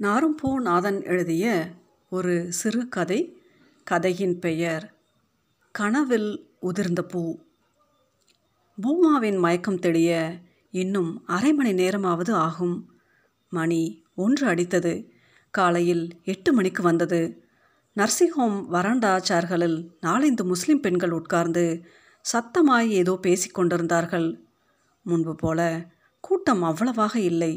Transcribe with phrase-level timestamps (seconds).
[0.00, 1.46] நாரும்பூ நாதன் எழுதிய
[2.12, 3.18] ஒரு சிறுகதை
[3.86, 4.84] கதையின் பெயர்
[5.74, 6.30] கனவில்
[6.62, 7.22] உதிர்ந்த பூ.
[8.78, 10.10] பூமாவின் மயக்கம் தெளிய
[10.74, 12.74] இன்னும் அரை மணி நேரமாவது ஆகும்.
[13.52, 14.94] மணி ஒன்று அடித்தது.
[15.54, 17.22] காலையில் எட்டு மணிக்கு வந்தது.
[17.96, 21.66] நர்சிங் ஹோம் வராண்டா சேர்களில் நாலந்து முஸ்லிம் பெண்கள் உட்கார்ந்து
[22.24, 24.28] சத்தமாய் ஏதோ பேசிக்கொண்டிருந்தார்கள்
[25.06, 25.60] முன்பு போல
[26.24, 27.54] கூட்டம் அவ்வளவாக இல்லை.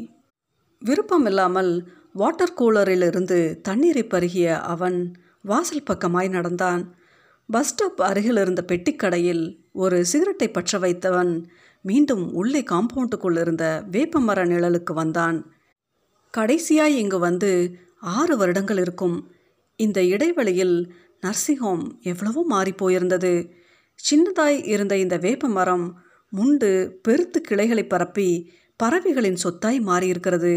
[0.82, 1.72] விருப்பமில்லாமல்
[2.18, 4.98] வாட்டர் கூலரிலிருந்து தண்ணீரை பருகிய அவன்
[5.42, 6.82] வாசல் பக்கமாய் நடந்தான்.
[7.46, 9.42] பஸ் ஸ்டாப் அருகில் இருந்த பெட்டிக்கடையில்
[9.72, 11.44] ஒரு சிகரெட்டை பற்ற வைத்தவன்
[11.82, 15.52] மீண்டும் உள்ளே காம்பவுண்டுக்குள் இருந்த வேப்பமர நிழலுக்கு வந்தான்.
[16.34, 17.50] கடைசியாய் இங்கு வந்து
[18.00, 19.30] ஆறு வருடங்கள் இருக்கும்.
[19.76, 23.50] இந்த இடைவெளியில் நர்சிங் ஹோம் எவ்வளவோ மாறிப்போயிருந்தது
[23.98, 25.86] சின்னதாய் இருந்த இந்த வேப்ப மரம்
[26.32, 26.70] முண்டு
[27.02, 28.30] பெருத்து கிளைகளை பரப்பி
[28.76, 30.54] பறவைகளின் சொத்தாய் மாறியிருக்கிறது.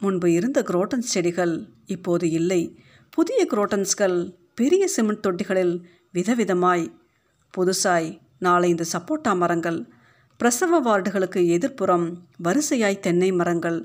[0.00, 1.54] முன்பு இருந்த குரோட்டன்ஸ் செடிகள்
[1.86, 2.78] இப்போது இல்லை.
[3.10, 4.16] புதிய குரோட்டன்ஸ்கள்
[4.54, 5.74] பெரிய சிமெண்ட் தொட்டிகளில்
[6.14, 6.86] விதவிதமாய்.
[7.54, 9.80] புதுசாய் நாலைந்து சப்போட்டா மரங்கள்
[10.36, 12.06] பிரசவ வார்டுகளுக்கு எதிர்ப்புறம்
[12.44, 13.78] வரிசையாய் தென்னை மரங்கள்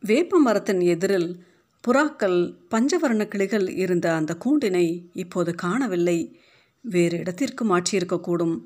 [0.00, 1.44] வேப்ப மரத்தின் எதிரில்
[1.84, 2.38] புறாக்கள்
[2.70, 6.40] பஞ்சவர்ண கிளிகள் இருந்த அந்த கூண்டினை இப்போது காணவில்லை.
[6.82, 8.56] வேறு இடத்திற்கு மாற்றியிருக்கக்கூடும்.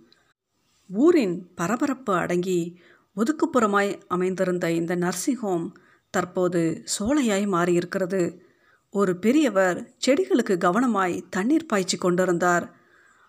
[0.91, 2.81] ஊரின் பரபரப்பு அடங்கி
[3.17, 5.67] ஒதுக்குப்புறமாய் அமைந்திருந்த இந்த நர்சிங் ஹோம்
[6.11, 8.41] தற்போது சோலையாய் மாறியிருக்கிறது.
[8.91, 12.77] ஒரு பெரியவர் செடிகளுக்கு கவனமாய் தண்ணீர் பாய்ச்சி கொண்டிருந்தார்.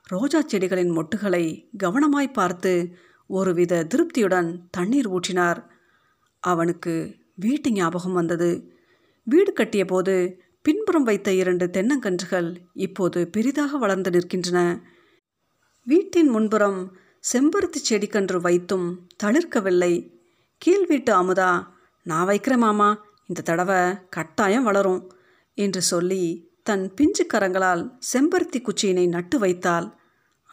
[0.03, 2.95] ரோஜா செடிகளின் மொட்டுகளை கவனமாய் பார்த்து
[3.27, 5.65] ஒருவித திருப்தியுடன் தண்ணீர் ஊற்றினார்.
[6.39, 8.73] அவனுக்கு வீட்டு ஞாபகம் வந்தது.
[9.23, 14.81] வீடு கட்டிய போது பின்புறம் வைத்த இரண்டு தென்னங்கன்றுகள் இப்போது பெரிதாக வளர்ந்து நிற்கின்றன.
[15.85, 16.95] வீட்டின் முன்புறம்
[17.33, 20.19] செம்பருத்தி செடிக்கன்று வைத்தும் தளிர்க்கவில்லை.
[20.57, 25.11] கீழ் வீட்டு அமுதா நான் வைக்கிறேன் மாமா இந்த தடவை கட்டாயம் வளரும்
[25.53, 29.95] என்று சொல்லி தன் பிஞ்சு கரங்களால் செம்பருத்தி குச்சியினை நட்டு வைத்தாள்.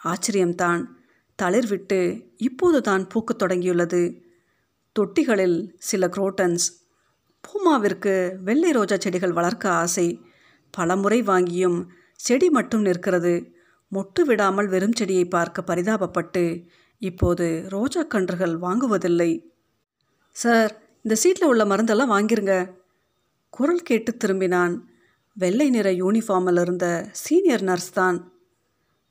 [0.04, 0.84] ஆச்சரியம்தான்.
[1.36, 4.22] தளிர் விட்டு இப்போது தான் பூக்கத் தொடங்கியுள்ளது.
[4.92, 6.86] தொட்டிகளில் சில குரோட்டன்ஸ்
[7.44, 10.20] பூமாவிற்கு வெள்ளை ரோஜா செடிகள் வளர்க்க ஆசை.
[10.70, 13.52] பலமுறை வாங்கியும் செடி மட்டும் நிற்கிறது.
[13.92, 16.66] மொட்டு விடாமல் வெறும் செடியை பார்க்க பரிதாபப்பட்டு
[16.98, 19.44] இப்போது ரோஜா கன்றுகள் வாங்குவதில்லை.
[20.30, 22.70] சார் இந்த சீட்டில் உள்ள மருந்தெல்லாம் வாங்கிருங்க.
[23.50, 24.80] குரல் கேட்டு திரும்பினான்.
[25.34, 28.32] வெள்ளை நிற யூனிஃபார்மில் இருந்த சீனியர் நர்ஸ் தான்.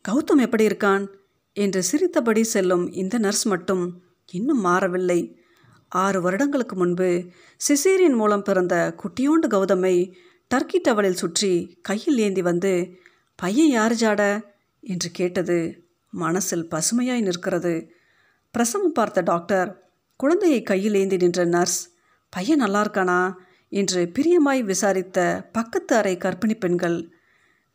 [0.10, 1.08] கௌதம் எப்படி இருக்கான்?
[1.54, 5.42] என்று சிரித்தபடி செல்லும் இந்த நர்ஸ் மட்டும் இன்னும் மாறவில்லை.
[5.90, 7.26] ஆறு வருடங்களுக்கு முன்பு
[7.70, 10.14] சிசேரியன் மூலம் பிறந்த குட்டியோண்டு கௌதமை
[10.56, 12.98] டர்க்கி டவலில் சுற்றி கையில் ஏந்தி வந்து
[13.36, 14.42] பையன் யார் ஜாட?
[14.80, 17.92] என்று கேட்டது மனசில் பசுமையாய் நிற்கிறது.
[18.52, 19.87] பிரசவம் பார்த்த டாக்டர்
[20.18, 21.94] குழந்தையை கையில் ஏந்தி நின்ற நர்ஸ்
[22.30, 23.34] பையன் நல்லா இருக்கானா?
[23.70, 27.10] என்று பிரியமாய் விசாரித்த பக்கத்து அறை கர்ப்பிணி பெண்கள்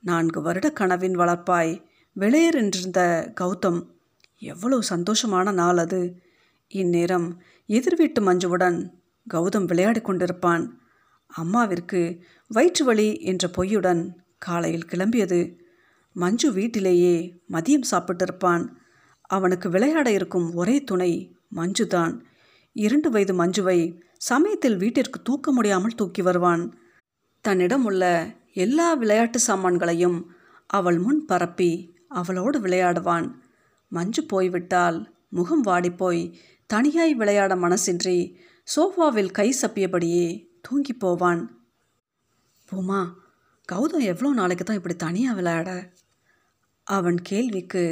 [0.00, 3.00] நான்கு வருட கனவின் வளர்ப்பாய் வெளியேர் என்றிருந்த
[3.41, 3.86] கௌதம்
[4.38, 6.22] எவ்வளவு சந்தோஷமான நாள் அது.
[6.69, 8.91] இந்நேரம் எதிர் வீட்டு மஞ்சுவுடன்
[9.34, 10.70] கௌதம் விளையாடி கொண்டிருப்பான்.
[11.42, 14.02] அம்மாவிற்கு வயிற்று வலி என்ற பொய்யுடன்
[14.38, 15.58] காலையில் கிளம்பியது.
[16.12, 18.69] மஞ்சு வீட்டிலேயே மதியம் சாப்பிட்டிருப்பான்.
[19.20, 22.20] அவனுக்கு விளையாட இருக்கும் ஒரே துணை மஞ்சுதான்.
[22.77, 23.78] இரண்டு வயது மஞ்சுவை.
[24.16, 26.62] சமயத்தில் வீட்டிற்கு தூக்க முடியாமல் தூக்கி வருவான்.
[27.44, 28.05] தன்னிடம் உள்ள
[28.53, 30.19] எல்லா விளையாட்டு சாமான்களையும்
[30.66, 31.72] அவள் முன் பரப்பி
[32.09, 33.27] அவளோடு விளையாடுவான்.
[33.93, 36.22] மஞ்சு போய்விட்டால் முகம் வாடிப்போய்
[36.71, 38.19] தனியாய் விளையாட மனசின்றி
[38.69, 40.27] சோஃபாவில் கை சப்பியபடியே
[40.61, 41.43] தூங்கி போவான்.
[42.69, 43.00] பூமா
[43.69, 45.71] கௌதம் எவ்வளோ நாளைக்கு தான் இப்படி தனியாக விளையாட
[46.87, 47.84] அவன் கேள்விக்கு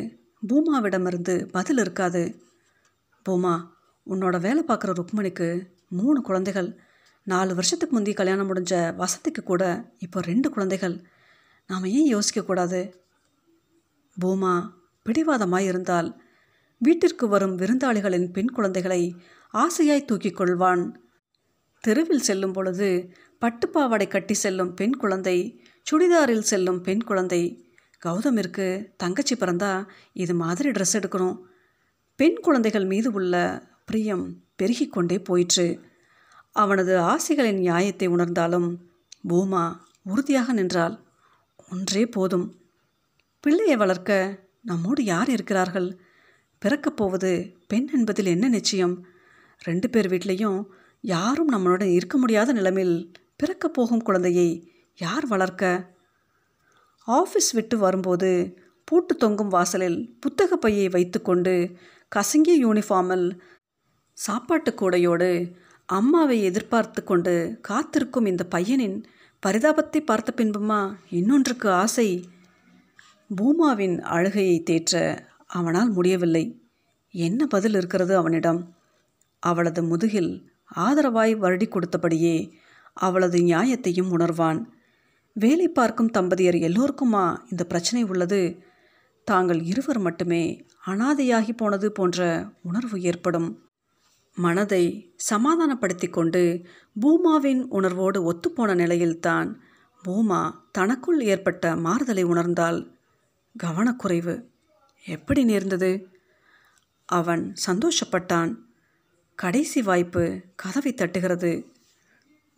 [0.49, 2.23] பூமாவிடமிருந்து பதில் இருக்காது.
[3.27, 3.55] பூமா
[4.07, 6.79] உன்னோட வேலை பார்க்குற ருக்மணிக்கு மூணு குழந்தைகள்.
[7.23, 10.97] நாலு வருஷத்துக்கு முந்தைய கல்யாணம் முடிஞ்ச வசதிக்கு கூட இப்போ ரெண்டு குழந்தைகள்.
[11.67, 12.93] நாம் ஏன் யோசிக்கக்கூடாது
[14.21, 14.55] பூமா
[15.07, 16.23] பிடிவாதமாய் இருந்தால்
[16.79, 19.15] வீட்டிற்கு வரும் விருந்தாளிகளின் பெண் குழந்தைகளை
[19.55, 20.95] ஆசையாய் தூக்கிக் கொள்வான்.
[21.81, 27.43] தெருவில் செல்லும் பொழுது பட்டுப்பாவாடை கட்டி செல்லும் பெண் குழந்தை சுடிதாரில் செல்லும் பெண் குழந்தை.
[28.07, 28.67] கௌதமிற்கு
[28.97, 31.39] தங்கச்சி பிறந்தா இது மாதிரி ட்ரெஸ் எடுக்கணும்.
[32.17, 33.35] பெண் குழந்தைகள் மீது உள்ள
[33.91, 35.81] பிரியம் பெருகிக்கொண்டே போயிற்று.
[36.53, 38.69] அவனது ஆசைகளின் நியாயத்தை உணர்ந்தாலும்
[39.29, 40.99] பூமா உறுதியாக நின்றாள்.
[41.71, 42.55] ஒன்றே போதும்.
[43.41, 45.99] பிள்ளையை வளர்க்க நம்மோடு யார் இருக்கிறார்கள்?
[46.59, 49.07] பிறக்கப் போவது பெண் என்பதில் என்ன நிச்சயம்?
[49.59, 50.65] ரெண்டு பேர் வீட்லேயும்
[51.01, 55.95] யாரும் நம்மளுடன் இருக்க முடியாத நிலைமையில் பிறக்கப் போகும் குழந்தையை யார் வளர்க்க?
[57.07, 61.77] ஆஃபீஸ் விட்டு வரும்போது பூட்டு தொங்கும் வாசலில் புத்தக பையை வைத்துக்கொண்டு
[62.17, 63.39] கசங்கிய யூனிஃபார்மில்
[64.25, 65.53] சாப்பாட்டு கூடையோடு
[65.87, 69.05] அம்மாவை எதிர்பார்த்து கொண்டு காத்திருக்கும் இந்த பையனின்
[69.47, 72.25] பரிதாபத்தை பார்த்த பின்புமா இன்னொன்றுக்கு ஆசை.
[73.37, 76.61] பூமாவின் அழுகையை தேற்ற அவனால் முடியவில்லை.
[77.11, 78.75] என்ன பதில் இருக்கிறது அவனிடம்?
[79.39, 82.53] அவளது முதுகில் ஆதரவாய் வருடி கொடுத்தபடியே
[82.93, 84.61] அவளது நியாயத்தையும் உணர்வான்.
[85.33, 88.63] வேலை பார்க்கும் தம்பதியர் எல்லோருக்குமா இந்த பிரச்சனை உள்ளது?
[89.25, 93.70] தாங்கள் இருவர் மட்டுமே அனாதையாகி போனது போன்ற உணர்வு ஏற்படும்.
[94.35, 96.63] மனதை சமாதானப்படுத்தி கொண்டு
[97.01, 99.61] பூமாவின் உணர்வோடு ஒத்துப்போன நிலையில்தான்
[100.05, 102.99] பூமா தனக்குள் ஏற்பட்ட மாறுதலை உணர்ந்தால்
[103.63, 104.45] கவனக்குறைவு.
[105.05, 106.09] எப்படி நேர்ந்தது?
[107.05, 108.57] அவன் சந்தோஷப்பட்டான்.
[109.35, 111.73] கடைசி வாய்ப்பு கதவை தட்டுகிறது.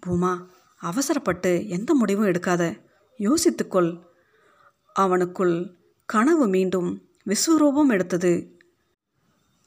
[0.06, 0.46] பூமா
[0.76, 2.80] அவசரப்பட்டு எந்த முடிவும் எடுக்காத.
[3.18, 4.02] யோசித்துக்கொள்.
[5.00, 5.74] அவனுக்குள்
[6.06, 8.58] கனவு மீண்டும் விஸ்வரூபம் எடுத்தது.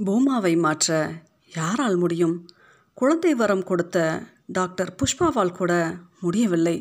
[0.06, 1.12] பூமாவை மாற்ற
[1.56, 2.50] யாரால் முடியும்?
[2.94, 6.78] குழந்தை வரம் கொடுத்த டாக்டர் புஷ்பாவால் கூட முடியவில்லை.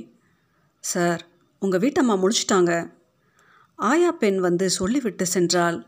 [0.81, 1.27] சார்
[1.61, 2.93] உங்கள் வீட்டம்மா முடிச்சிட்டாங்க
[3.75, 5.79] ஆயா பெண் வந்து சொல்லிவிட்டு சென்றால்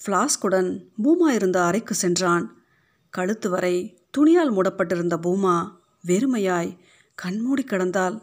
[0.00, 2.62] ஃப்ளாஸ்குடன் பூமா இருந்த அறைக்கு சென்றான்.
[3.10, 3.76] கழுத்து வரை
[4.10, 6.78] துணியால் மூடப்பட்டிருந்த பூமா வெறுமையாய்
[7.14, 8.22] கண்மூடி கிடந்தால்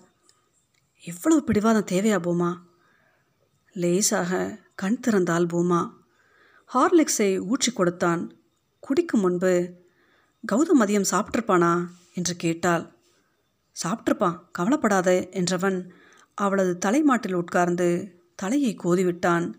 [1.03, 2.51] எவ்வளவு பிடிவாதம் தேவையா பூமா?
[3.73, 5.81] லேசாக கண் திறந்தால் பூமா.
[6.73, 8.31] ஹார்லிக்ஸை ஊற்றி கொடுத்தான்.
[8.79, 9.85] குடிக்கும் முன்பு
[10.51, 12.93] கௌதம் மதியம் சாப்பிட்ருப்பானா என்று கேட்டாள்.
[13.83, 15.89] சாப்பிட்ருப்பான் கவலைப்படாத என்றவன்
[16.33, 19.53] அவளது தலைமாட்டில் உட்கார்ந்து தலையை கோதிவிட்டான்.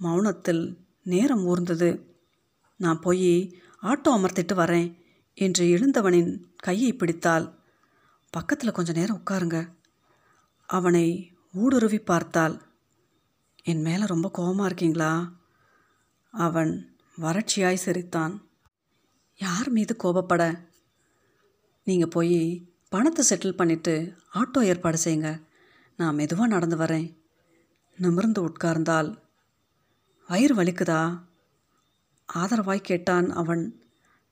[0.00, 2.02] மௌனத்தில் நேரம் ஊர்ந்தது.
[2.76, 4.96] நான் போய் ஆட்டோ அமர்த்திட்டு வரேன்
[5.34, 7.54] என்று எழுந்தவனின் கையை பிடித்தாள்.
[8.30, 9.68] பக்கத்தில் கொஞ்ச நேரம் உட்காருங்க.
[10.66, 12.62] அவனை ஊடுருவி பார்த்தாள்.
[13.62, 15.32] என் மேலே ரொம்ப கோபமாக இருக்கீங்களா?
[16.30, 18.47] அவன் வறட்சியாய் சிரித்தான்.
[19.38, 20.58] யார் மீது கோபப்பட?
[21.84, 25.42] நீங்கள் போய் பணத்தை செட்டில் பண்ணிவிட்டு ஆட்டோ ஏற்பாடு செய்யுங்க.
[25.96, 27.16] நான் மெதுவாக நடந்து வரேன்.
[27.98, 29.18] நிமிர்ந்து உட்கார்ந்தால்
[30.28, 31.22] வயிறு வலிக்குதா?
[32.34, 33.82] ஆதரவாய் கேட்டான் அவன்.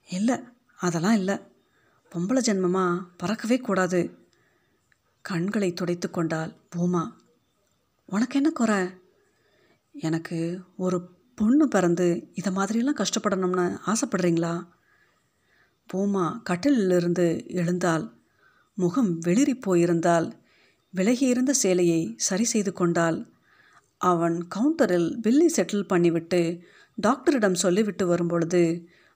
[0.08, 0.38] இல்லை
[0.79, 1.35] அதெல்லாம் இல்லை.
[2.12, 4.19] பொம்பளை ஜென்மமாக பறக்கவே கூடாது.
[5.20, 7.12] கண்களை துடைத்து கொண்டாள் பூமா.
[8.06, 8.87] உனக்கு என்ன குறை?
[9.93, 14.75] எனக்கு ஒரு பொண்ணு பிறந்து இதை மாதிரியெல்லாம் கஷ்டப்படணும்னு ஆசைப்படுறீங்களா?
[15.91, 18.05] பூமா கட்டிலிருந்து எழுந்தாள்.
[18.79, 20.29] முகம் வெளிரி போயிருந்தால்
[20.94, 23.19] விலகியிருந்த சேலையை சரி செய்து கொண்டாள்.
[24.00, 26.41] அவன் கவுண்டரில் பில்லை செட்டில் பண்ணிவிட்டு
[26.99, 28.62] டாக்டரிடம் சொல்லிவிட்டு வரும்பொழுது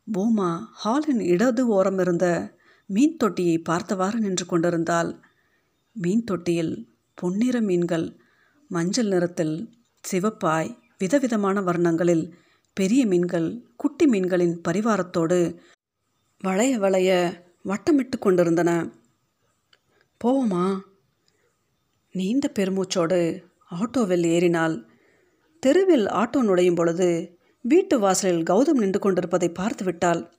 [0.06, 2.26] பூமா ஹாலின் இடது ஓரம் இருந்த
[2.86, 5.10] மீன் தொட்டியை பார்த்தவாறு நின்று கொண்டிருந்தாள்.
[5.96, 6.74] மீன் தொட்டியில்
[7.14, 8.06] பொன்னிற மீன்கள்
[8.70, 9.56] மஞ்சள் நிறத்தில்
[10.04, 12.24] சிவப்பாய் விதவிதமான வர்ணங்களில்
[12.76, 15.38] பெரிய மீன்கள் குட்டி மீன்களின் பரிவாரத்தோடு
[16.42, 17.10] வளைய வளைய
[17.64, 18.90] வட்டமிட்டு கொண்டிருந்தன.
[20.24, 20.80] போவோமா?
[22.12, 24.86] நீண்ட பெருமூச்சோடு ஆட்டோவில் ஏறினாள்
[25.60, 30.32] தெருவில் ஆட்டோ நுழையும் பொழுது வீட்டு வாசலில் கௌதம் நின்று கொண்டிருப்பதை பார்த்து விட்டாள்.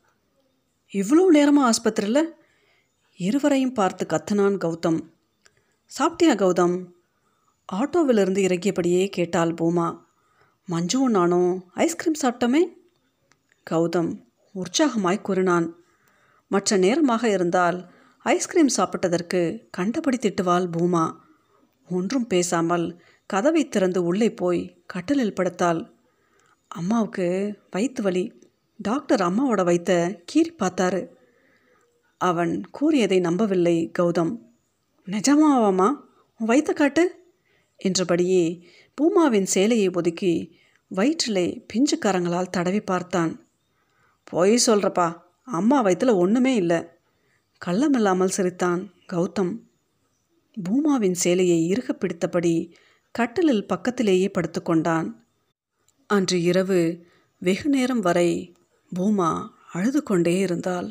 [0.91, 2.31] இவ்வளோ நேரமாக ஆஸ்பத்திரியில்?
[3.15, 4.99] இருவரையும் பார்த்து கத்தனான் கௌதம்.
[5.99, 6.85] சாப்பிட்டியா கௌதம்?
[7.73, 9.99] ஆட்டோவிலிருந்து இறங்கியபடியே கேட்டாள் பூமா.
[10.69, 12.63] மஞ்சுவும் நானும் ஐஸ்கிரீம் சாப்பிட்டோமே?
[13.71, 14.23] கௌதம்
[14.55, 15.80] உற்சாகமாய் கூறினான்.
[16.51, 17.77] மற்ற நேரமாக இருந்தால்
[18.25, 21.05] ஐஸ்கிரீம் சாப்பிட்டதற்கு கண்டபடி திட்டுவாள் பூமா.
[21.89, 22.85] ஒன்றும் பேசாமல்
[23.29, 25.81] கதவை திறந்து உள்ளே போய் கட்டலில் படுத்தாள்.
[26.67, 27.27] அம்மாவுக்கு
[27.71, 28.25] வயிற்று வலி.
[28.79, 29.91] டாக்டர் அம்மாவோட வைத்த
[30.31, 31.01] கீறி பார்த்தாரு.
[32.21, 34.33] அவன் கூறியதை நம்பவில்லை கௌதம்.
[35.07, 35.89] நிஜமாவாமா
[36.39, 37.05] உன் வயிற்ற காட்டு?
[37.79, 38.43] என்றபடியே
[38.97, 40.33] பூமாவின் சேலையை ஒதுக்கி
[40.91, 43.33] வயிற்றிலே பிஞ்சுக்காரங்களால் தடவி பார்த்தான்.
[44.23, 45.07] பொய் சொல்கிறப்பா
[45.51, 46.85] அம்மா வயிற்றில் ஒன்றுமே இல்லை.
[47.65, 49.53] கள்ளமில்லாமல் சிரித்தான் கௌதம்.
[50.63, 52.71] பூமாவின் சேலையை இறுக பிடித்தபடி
[53.11, 55.13] கட்டிலில் பக்கத்திலேயே படுத்துக்கொண்டான்
[56.07, 57.05] அன்று இரவு
[57.39, 58.53] வெகு நேரம் வரை
[58.95, 60.89] பூமா அழுது கொண்டே இருந்தாள்.